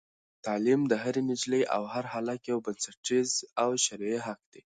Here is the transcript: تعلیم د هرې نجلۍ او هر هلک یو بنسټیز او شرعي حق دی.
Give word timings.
تعلیم 0.45 0.81
د 0.87 0.93
هرې 1.03 1.21
نجلۍ 1.29 1.63
او 1.75 1.81
هر 1.93 2.05
هلک 2.13 2.39
یو 2.51 2.59
بنسټیز 2.65 3.29
او 3.61 3.69
شرعي 3.85 4.17
حق 4.27 4.41
دی. 4.51 4.59